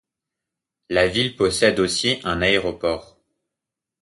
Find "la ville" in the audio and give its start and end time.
0.89-1.35